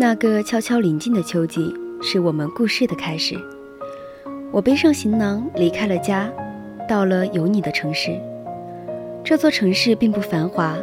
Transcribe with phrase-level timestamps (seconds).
[0.00, 3.34] 那个悄悄临近的秋季，是我们故事的开始。
[4.52, 6.32] 我背上行囊离开了家，
[6.88, 8.16] 到了有你的城市。
[9.24, 10.76] 这座城市并不繁华，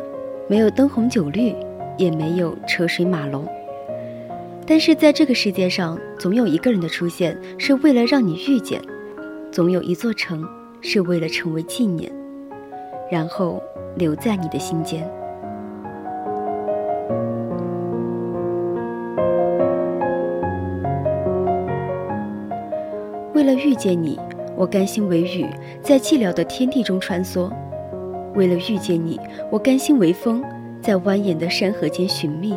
[0.49, 1.55] 没有灯红酒绿，
[1.97, 3.47] 也没有车水马龙。
[4.67, 8.81] 但是在这个世界上，总有一个人的出现是为了让你遇见，
[9.49, 10.45] 总有一座城
[10.81, 12.11] 是为了成为纪念，
[13.09, 13.63] 然后
[13.95, 15.09] 留在你的心间。
[23.45, 24.19] 为了遇见你，
[24.57, 25.45] 我甘心为雨，
[25.79, 27.47] 在寂寥的天地中穿梭；
[28.33, 29.19] 为了遇见你，
[29.51, 30.43] 我甘心为风，
[30.81, 32.55] 在蜿蜒的山河间寻觅；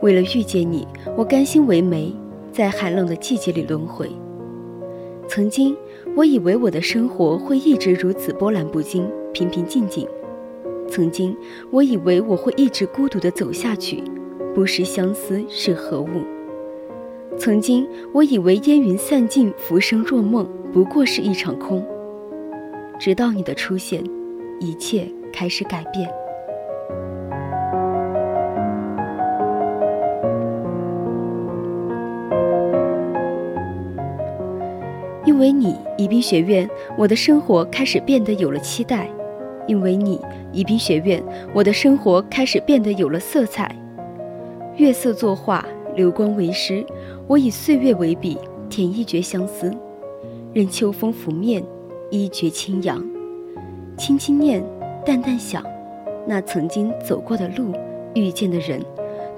[0.00, 2.10] 为了遇见你，我甘心为梅，
[2.50, 4.10] 在寒冷的季节里轮回。
[5.28, 5.76] 曾经，
[6.16, 10.06] 我以为我的生活会一直如此波澜不惊、平平静静；
[10.88, 11.36] 曾经，
[11.70, 14.02] 我以为我会一直孤独地走下去，
[14.54, 16.22] 不识相思是何物。
[17.38, 21.84] 曾经，我以为烟云散尽，浮生若梦，不过是一场空。
[22.98, 24.02] 直到你的出现，
[24.60, 26.08] 一切开始改变。
[35.24, 39.06] 因为你，宜宾学院，我的生活开始变得有了期待；
[39.66, 40.20] 因为你，
[40.52, 41.20] 宜宾学院，
[41.52, 43.74] 我的生活开始变得有了色彩。
[44.76, 46.84] 月色作画，流光为诗。
[47.26, 49.70] 我以岁月为笔，填一绝相思，
[50.52, 51.62] 任秋风拂面，
[52.10, 53.02] 一绝清扬。
[53.96, 54.64] 轻轻念，
[55.04, 55.62] 淡淡想，
[56.26, 57.72] 那曾经走过的路，
[58.14, 58.80] 遇见的人，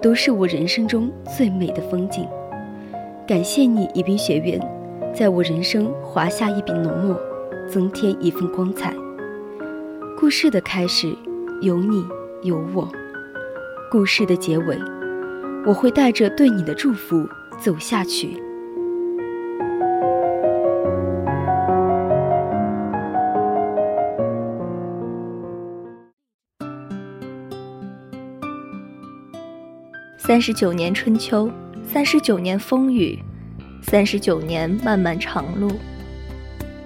[0.01, 2.27] 都是我人生中最美的风景。
[3.27, 4.61] 感谢你，宜宾学院，
[5.15, 7.19] 在我人生划下一笔浓墨，
[7.69, 8.95] 增添一份光彩。
[10.19, 11.15] 故事的开始，
[11.61, 12.05] 有你
[12.43, 12.87] 有我；
[13.91, 14.79] 故事的结尾，
[15.67, 17.29] 我会带着对你的祝福。
[17.61, 18.37] 走下去。
[30.19, 31.51] 三十九年春秋，
[31.83, 33.19] 三十九年风雨，
[33.83, 35.71] 三十九年漫漫长路，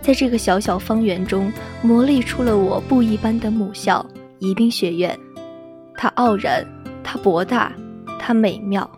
[0.03, 1.53] 在这个小小方圆中，
[1.83, 4.05] 磨砺出了我不一般的母校——
[4.39, 5.19] 宜宾学院。
[5.95, 6.65] 它傲然，
[7.03, 7.73] 它博大，
[8.19, 8.89] 它美妙。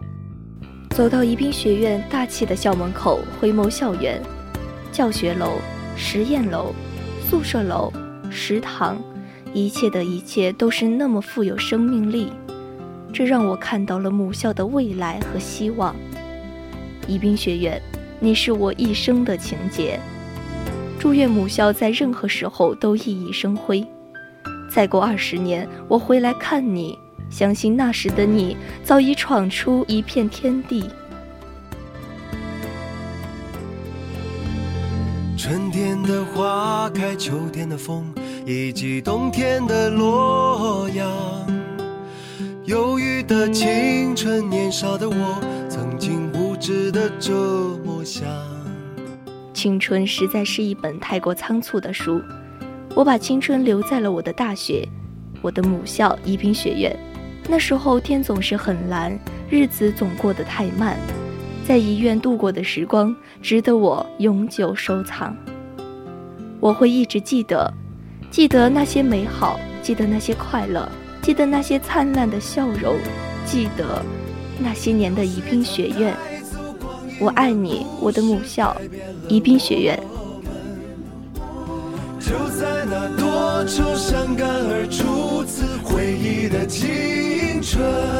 [0.90, 4.20] 走到宜宾学院大气的校门口，回眸校园，
[4.90, 5.52] 教学楼、
[5.96, 6.74] 实验楼、
[7.28, 7.92] 宿舍楼、
[8.30, 8.98] 食堂，
[9.54, 12.32] 一切的一切都是那么富有生命力，
[13.12, 15.94] 这让我看到了母校的未来和希望。
[17.06, 17.80] 宜宾学院，
[18.18, 19.98] 你是我一生的情结。
[20.98, 23.86] 祝愿母校在任何时候都熠熠生辉。
[24.70, 26.98] 再过二十年，我回来看你。
[27.30, 30.90] 相信那时的你早已闯出一片天地。
[35.38, 38.12] 春天的花开，秋天的风，
[38.44, 41.08] 以及冬天的洛阳。
[42.66, 47.32] 忧郁的青春，年少的我，曾经无知的这
[47.84, 48.22] 么想。
[49.54, 52.20] 青春实在是一本太过仓促的书，
[52.94, 54.86] 我把青春留在了我的大学，
[55.40, 56.96] 我的母校宜宾学院。
[57.48, 59.18] 那时候天总是很蓝，
[59.48, 60.96] 日子总过得太慢，
[61.66, 65.36] 在医院度过的时光值得我永久收藏。
[66.60, 67.72] 我会一直记得，
[68.30, 70.88] 记得那些美好，记得那些快乐，
[71.22, 72.96] 记得那些灿烂的笑容，
[73.44, 74.04] 记得
[74.58, 76.14] 那些年的宜宾学院。
[77.18, 78.76] 我爱你，我的母校，
[79.28, 79.98] 宜宾学院。
[82.20, 86.86] 就在那多愁善感而初次回忆的季
[87.80, 88.19] trust.